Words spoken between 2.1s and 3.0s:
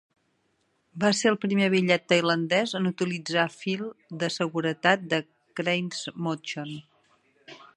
tailandès en